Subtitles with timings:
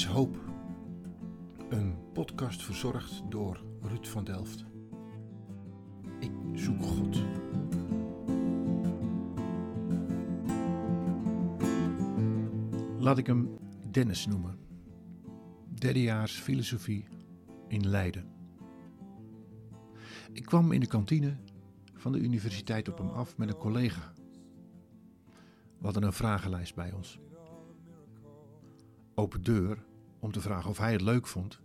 [0.00, 0.36] is hoop.
[1.68, 4.64] Een podcast verzorgd door Ruud van Delft.
[6.18, 7.22] Ik zoek God.
[12.98, 13.58] Laat ik hem
[13.90, 14.58] Dennis noemen.
[15.68, 17.06] Derdejaars filosofie
[17.68, 18.24] in Leiden.
[20.32, 21.36] Ik kwam in de kantine
[21.94, 24.12] van de universiteit op hem af met een collega.
[25.78, 27.20] We hadden een vragenlijst bij ons
[29.14, 29.88] open deur
[30.20, 31.60] om te vragen of hij het leuk vond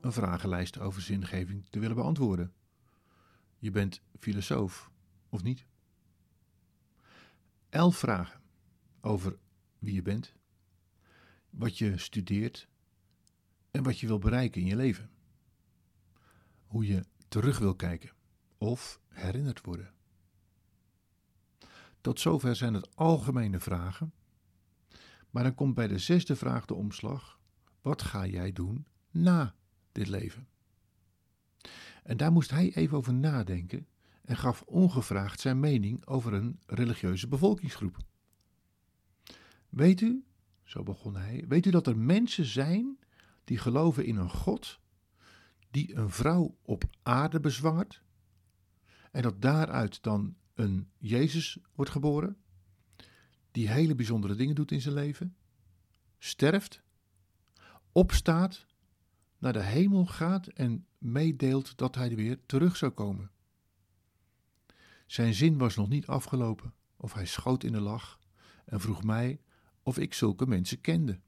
[0.00, 2.52] een vragenlijst over zingeving te willen beantwoorden.
[3.58, 4.90] Je bent filosoof,
[5.28, 5.66] of niet?
[7.68, 8.40] Elf vragen
[9.00, 9.38] over
[9.78, 10.34] wie je bent,
[11.50, 12.68] wat je studeert
[13.70, 15.10] en wat je wil bereiken in je leven.
[16.66, 18.10] Hoe je terug wil kijken
[18.58, 19.94] of herinnerd worden.
[22.00, 24.12] Tot zover zijn het algemene vragen
[25.32, 27.38] maar dan komt bij de zesde vraag de omslag:
[27.82, 29.54] wat ga jij doen na
[29.92, 30.48] dit leven?
[32.02, 33.86] En daar moest hij even over nadenken
[34.24, 37.96] en gaf ongevraagd zijn mening over een religieuze bevolkingsgroep.
[39.68, 40.24] Weet u,
[40.64, 42.98] zo begon hij, weet u dat er mensen zijn
[43.44, 44.80] die geloven in een God
[45.70, 48.02] die een vrouw op aarde bezwangert
[49.10, 52.42] en dat daaruit dan een Jezus wordt geboren?
[53.52, 55.36] die hele bijzondere dingen doet in zijn leven,
[56.18, 56.82] sterft,
[57.92, 58.66] opstaat,
[59.38, 63.30] naar de hemel gaat en meedeelt dat hij er weer terug zou komen.
[65.06, 68.18] Zijn zin was nog niet afgelopen, of hij schoot in de lach
[68.64, 69.40] en vroeg mij
[69.82, 71.20] of ik zulke mensen kende.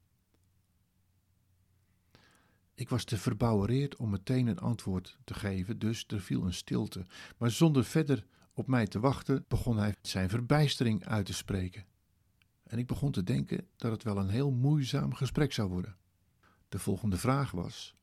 [2.73, 7.05] Ik was te verbouwereerd om meteen een antwoord te geven, dus er viel een stilte.
[7.37, 11.85] Maar zonder verder op mij te wachten, begon hij zijn verbijstering uit te spreken
[12.65, 15.95] en ik begon te denken dat het wel een heel moeizaam gesprek zou worden.
[16.75, 17.95] De volgende vraag was: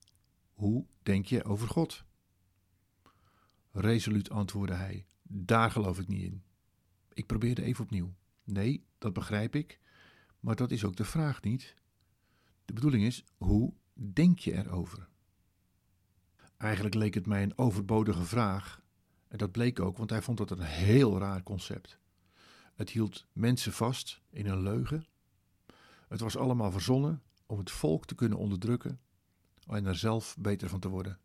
[0.52, 2.04] Hoe denk je over God?
[3.70, 6.42] Resoluut antwoordde hij: Daar geloof ik niet in.
[7.12, 8.14] Ik probeerde even opnieuw.
[8.44, 9.80] Nee, dat begrijp ik,
[10.40, 11.74] maar dat is ook de vraag niet.
[12.64, 15.08] De bedoeling is: hoe denk je erover?
[16.56, 18.82] Eigenlijk leek het mij een overbodige vraag,
[19.28, 21.98] en dat bleek ook, want hij vond dat een heel raar concept.
[22.74, 25.06] Het hield mensen vast in een leugen.
[26.08, 27.22] Het was allemaal verzonnen
[27.52, 29.00] om het volk te kunnen onderdrukken
[29.66, 31.18] en er zelf beter van te worden.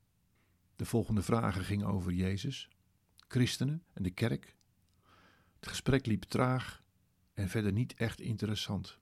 [0.76, 2.70] De volgende vragen gingen over Jezus,
[3.28, 4.56] christenen en de kerk.
[5.60, 6.84] Het gesprek liep traag
[7.34, 9.00] en verder niet echt interessant.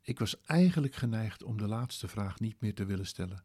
[0.00, 3.44] Ik was eigenlijk geneigd om de laatste vraag niet meer te willen stellen,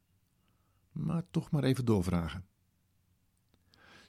[0.92, 2.48] maar toch maar even doorvragen.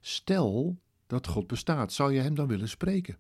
[0.01, 3.19] Stel dat God bestaat, zou je hem dan willen spreken?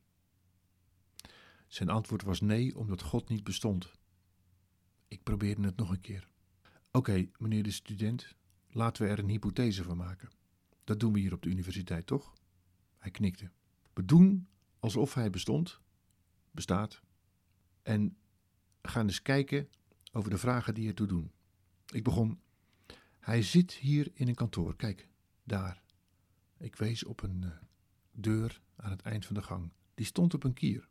[1.67, 3.98] Zijn antwoord was nee, omdat God niet bestond.
[5.09, 6.29] Ik probeerde het nog een keer.
[6.91, 8.37] Oké, meneer de student,
[8.69, 10.29] laten we er een hypothese van maken.
[10.85, 12.33] Dat doen we hier op de universiteit, toch?
[12.99, 13.51] Hij knikte.
[13.93, 14.49] We doen
[14.79, 15.81] alsof hij bestond,
[16.51, 17.03] bestaat,
[17.83, 18.17] en
[18.83, 19.69] gaan eens kijken
[20.13, 21.33] over de vragen die ertoe doen.
[21.93, 22.41] Ik begon.
[23.21, 24.77] Hij zit hier in een kantoor.
[24.77, 25.09] Kijk,
[25.45, 25.83] daar.
[26.57, 27.51] Ik wees op een uh,
[28.13, 29.73] deur aan het eind van de gang.
[29.95, 30.89] Die stond op een kier.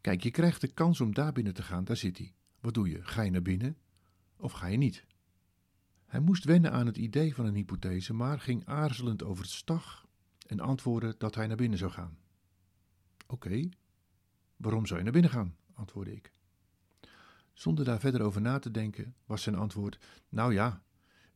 [0.00, 2.34] Kijk, je krijgt de kans om daar binnen te gaan, daar zit hij.
[2.62, 3.04] Wat doe je?
[3.04, 3.76] Ga je naar binnen
[4.36, 5.04] of ga je niet?
[6.06, 10.06] Hij moest wennen aan het idee van een hypothese, maar ging aarzelend over het stag
[10.46, 12.18] en antwoordde dat hij naar binnen zou gaan.
[13.26, 13.68] Oké,
[14.56, 15.56] waarom zou je naar binnen gaan?
[15.74, 16.32] antwoordde ik.
[17.52, 19.98] Zonder daar verder over na te denken, was zijn antwoord:
[20.28, 20.82] Nou ja,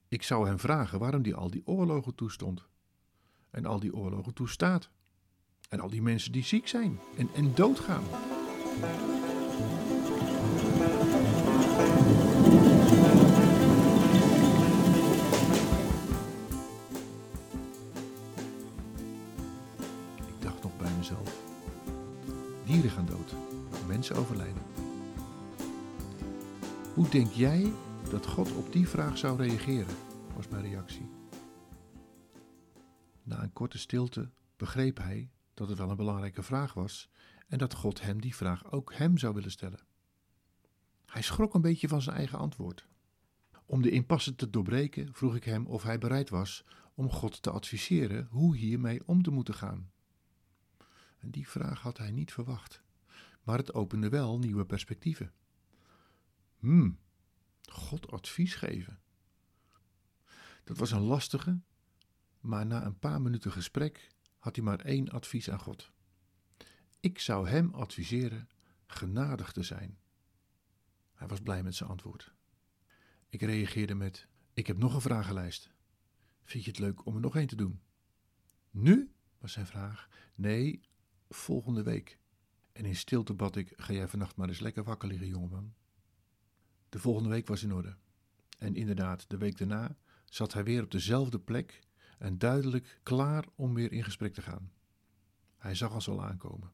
[0.08, 2.66] ik zou hem vragen waarom hij al die oorlogen toestond.
[3.50, 4.90] En al die oorlogen toestaat.
[5.68, 8.04] En al die mensen die ziek zijn en, en doodgaan.
[20.26, 21.42] Ik dacht nog bij mezelf.
[22.64, 23.34] Dieren gaan dood,
[23.86, 24.62] mensen overlijden.
[26.94, 27.72] Hoe denk jij
[28.10, 29.94] dat God op die vraag zou reageren?
[30.36, 31.10] was mijn reactie.
[33.22, 37.10] Na een korte stilte begreep hij dat het wel een belangrijke vraag was
[37.48, 39.86] en dat God hem die vraag ook hem zou willen stellen.
[41.06, 42.86] Hij schrok een beetje van zijn eigen antwoord.
[43.66, 46.64] Om de impasse te doorbreken vroeg ik hem of hij bereid was
[46.94, 49.90] om God te adviseren hoe hiermee om te moeten gaan.
[51.18, 52.82] En die vraag had hij niet verwacht,
[53.42, 55.32] maar het opende wel nieuwe perspectieven.
[56.58, 56.98] Hmm,
[57.62, 59.00] God advies geven.
[60.64, 61.60] Dat was een lastige,
[62.40, 64.08] maar na een paar minuten gesprek
[64.38, 65.92] had hij maar één advies aan God.
[67.00, 68.48] Ik zou hem adviseren
[68.86, 69.98] genadig te zijn.
[71.16, 72.34] Hij was blij met zijn antwoord.
[73.28, 75.70] Ik reageerde met: Ik heb nog een vragenlijst.
[76.44, 77.80] Vind je het leuk om er nog één te doen?
[78.70, 79.10] Nu?
[79.38, 80.08] was zijn vraag.
[80.34, 80.80] Nee,
[81.28, 82.18] volgende week.
[82.72, 85.74] En in stilte bad ik: Ga jij vannacht maar eens lekker wakker liggen, jongeman.
[86.88, 87.96] De volgende week was in orde.
[88.58, 91.80] En inderdaad, de week daarna zat hij weer op dezelfde plek
[92.18, 94.72] en duidelijk klaar om weer in gesprek te gaan.
[95.56, 96.72] Hij zag ons al aankomen.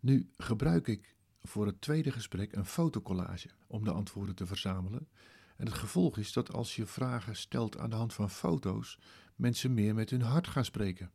[0.00, 1.16] Nu gebruik ik
[1.48, 5.08] voor het tweede gesprek een fotocollage om de antwoorden te verzamelen.
[5.56, 8.98] En het gevolg is dat als je vragen stelt aan de hand van foto's,
[9.36, 11.10] mensen meer met hun hart gaan spreken.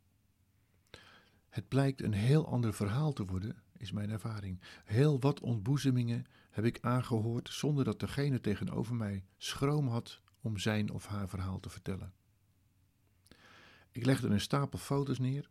[1.48, 4.60] Het blijkt een heel ander verhaal te worden, is mijn ervaring.
[4.84, 10.90] Heel wat ontboezemingen heb ik aangehoord zonder dat degene tegenover mij schroom had om zijn
[10.90, 12.12] of haar verhaal te vertellen.
[13.92, 15.50] Ik legde een stapel foto's neer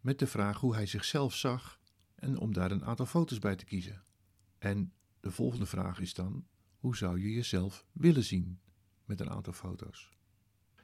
[0.00, 1.78] met de vraag hoe hij zichzelf zag
[2.24, 4.02] en om daar een aantal foto's bij te kiezen.
[4.58, 8.60] En de volgende vraag is dan: hoe zou je jezelf willen zien
[9.04, 10.12] met een aantal foto's?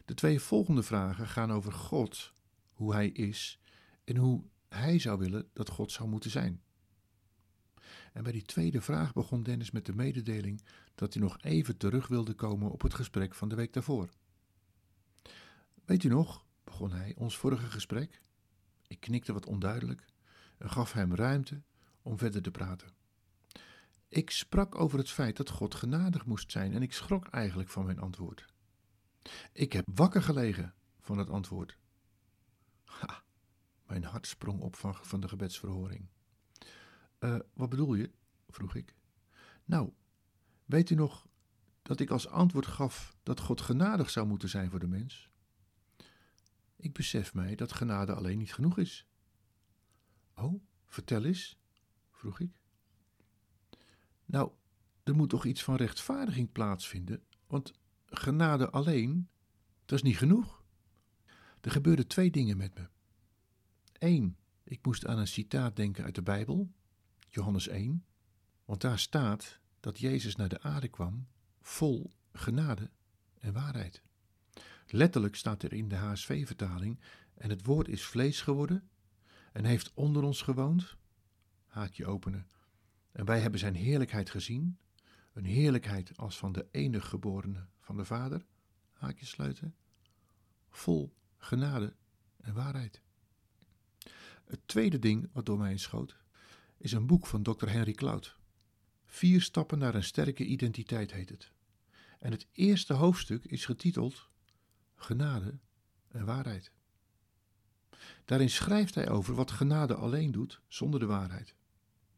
[0.05, 2.33] De twee volgende vragen gaan over God,
[2.73, 3.61] hoe hij is
[4.05, 6.63] en hoe hij zou willen dat God zou moeten zijn.
[8.13, 10.65] En bij die tweede vraag begon Dennis met de mededeling
[10.95, 14.09] dat hij nog even terug wilde komen op het gesprek van de week daarvoor.
[15.85, 18.23] Weet u nog, begon hij, ons vorige gesprek?
[18.87, 20.07] Ik knikte wat onduidelijk
[20.61, 21.63] en gaf hem ruimte
[22.03, 22.89] om verder te praten.
[24.09, 27.85] Ik sprak over het feit dat God genadig moest zijn en ik schrok eigenlijk van
[27.85, 28.47] mijn antwoord.
[29.53, 31.79] Ik heb wakker gelegen van het antwoord.
[33.87, 36.09] Mijn hart sprong op van, de gebedsverhoring.
[37.21, 38.11] Uh, wat bedoel je?
[38.49, 38.95] vroeg ik.
[39.65, 39.93] Nou,
[40.65, 41.29] weet u nog
[41.83, 45.31] dat ik als antwoord gaf dat God genadig zou moeten zijn voor de mens?
[46.77, 49.10] Ik besef mij dat genade alleen niet genoeg is.
[50.35, 51.59] Oh, vertel eens,
[52.11, 52.51] vroeg ik.
[54.25, 54.51] Nou,
[55.03, 57.73] er moet toch iets van rechtvaardiging plaatsvinden, want
[58.07, 59.29] genade alleen,
[59.85, 60.65] dat is niet genoeg.
[61.61, 62.89] Er gebeurden twee dingen met me.
[63.93, 66.73] Eén, ik moest aan een citaat denken uit de Bijbel,
[67.29, 68.05] Johannes 1,
[68.65, 71.27] want daar staat dat Jezus naar de aarde kwam
[71.61, 72.91] vol genade
[73.39, 74.03] en waarheid.
[74.87, 77.01] Letterlijk staat er in de HSV-vertaling:
[77.35, 78.89] En het woord is vlees geworden
[79.53, 80.97] en heeft onder ons gewoond.
[81.67, 82.47] Haakje openen.
[83.13, 84.79] En wij hebben zijn heerlijkheid gezien,
[85.33, 88.47] een heerlijkheid als van de enig geborene van de Vader.
[88.93, 89.75] Haakje sluiten.
[90.71, 91.95] Vol genade
[92.37, 93.01] en waarheid.
[94.45, 96.17] Het tweede ding wat door mij schoot,
[96.77, 97.69] is een boek van Dr.
[97.69, 98.37] Henry Cloud.
[99.07, 101.53] Vier stappen naar een sterke identiteit heet het.
[102.19, 104.29] En het eerste hoofdstuk is getiteld
[104.95, 105.59] Genade
[106.09, 106.73] en waarheid.
[108.25, 111.55] Daarin schrijft hij over wat genade alleen doet zonder de waarheid.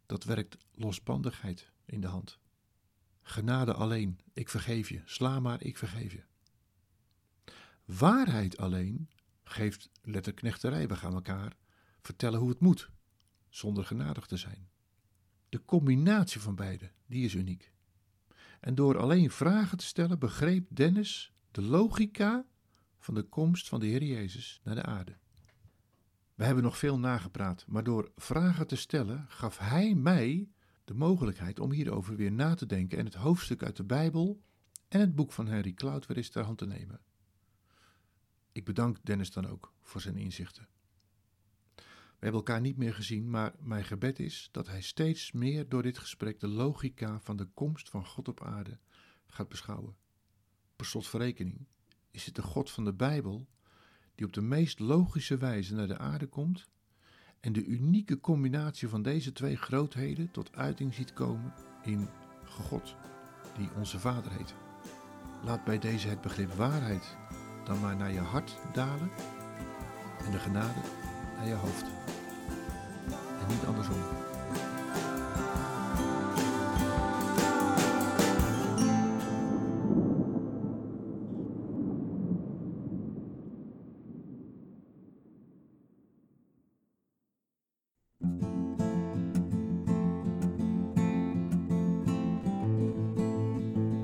[0.07, 2.39] Dat werkt losbandigheid in de hand.
[3.23, 6.23] Genade alleen, ik vergeef je, sla maar, ik vergeef je.
[7.85, 9.11] Waarheid alleen
[9.45, 11.57] geeft letterknechterij, we gaan elkaar
[12.01, 12.91] vertellen hoe het moet,
[13.49, 14.71] zonder genadig te zijn.
[15.49, 17.73] De combinatie van beide, die is uniek.
[18.61, 22.47] En door alleen vragen te stellen begreep Dennis de logica
[22.99, 25.17] van de komst van de Heer Jezus naar de aarde.
[26.35, 30.49] We hebben nog veel nagepraat, maar door vragen te stellen gaf Hij mij
[30.85, 34.43] de mogelijkheid om hierover weer na te denken en het hoofdstuk uit de Bijbel
[34.89, 37.01] en het boek van Henry Cloud weer eens ter hand te nemen.
[38.53, 40.69] Ik bedank Dennis dan ook voor zijn inzichten.
[42.23, 45.83] We hebben elkaar niet meer gezien, maar mijn gebed is dat hij steeds meer door
[45.83, 48.79] dit gesprek de logica van de komst van God op aarde
[49.27, 49.97] gaat beschouwen.
[50.77, 51.67] Per slotverrekening
[52.11, 53.49] is het de God van de Bijbel
[54.23, 56.69] die op de meest logische wijze naar de aarde komt
[57.41, 62.09] en de unieke combinatie van deze twee grootheden tot uiting ziet komen in
[62.45, 62.97] God,
[63.57, 64.55] die onze Vader heet.
[65.45, 67.17] Laat bij deze het begrip waarheid
[67.65, 69.11] dan maar naar je hart dalen
[70.25, 70.81] en de genade
[71.37, 71.87] naar je hoofd.
[73.41, 74.22] En niet andersom.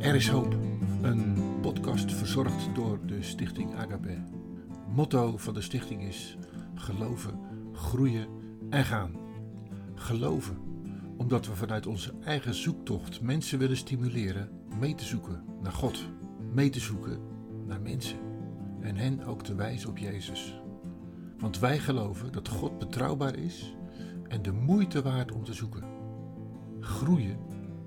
[0.09, 0.57] Er is hoop.
[1.03, 4.25] Een podcast verzorgd door de Stichting Agape.
[4.95, 6.37] Motto van de stichting is:
[6.75, 7.41] geloven,
[7.73, 8.29] groeien
[8.71, 9.13] en gaan.
[9.95, 10.57] Geloven,
[11.17, 16.09] omdat we vanuit onze eigen zoektocht mensen willen stimuleren mee te zoeken naar God,
[16.53, 17.21] mee te zoeken
[17.67, 18.19] naar mensen
[18.81, 20.61] en hen ook te wijzen op Jezus.
[21.39, 23.77] Want wij geloven dat God betrouwbaar is
[24.29, 25.85] en de moeite waard om te zoeken.
[26.81, 27.39] Groeien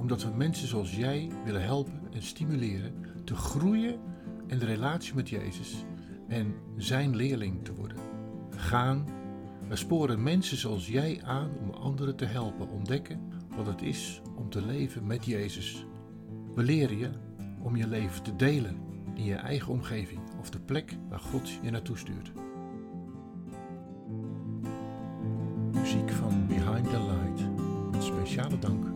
[0.01, 2.93] omdat we mensen zoals jij willen helpen en stimuleren
[3.23, 3.99] te groeien
[4.47, 5.85] in de relatie met Jezus
[6.27, 7.97] en zijn leerling te worden.
[8.49, 9.05] Gaan,
[9.67, 13.19] we sporen mensen zoals jij aan om anderen te helpen ontdekken
[13.55, 15.85] wat het is om te leven met Jezus.
[16.55, 17.09] We leren je
[17.61, 18.77] om je leven te delen
[19.15, 22.31] in je eigen omgeving of de plek waar God je naartoe stuurt.
[25.71, 27.49] Muziek van Behind the Light.
[27.91, 28.90] Met speciale dank